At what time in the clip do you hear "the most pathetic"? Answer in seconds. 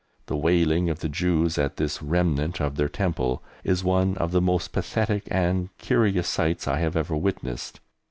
4.31-5.27